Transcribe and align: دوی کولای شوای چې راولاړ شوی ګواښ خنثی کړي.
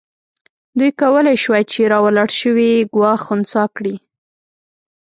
دوی 0.77 0.91
کولای 1.01 1.35
شوای 1.43 1.63
چې 1.71 1.81
راولاړ 1.93 2.29
شوی 2.39 2.71
ګواښ 2.93 3.19
خنثی 3.25 3.63
کړي. 3.75 3.95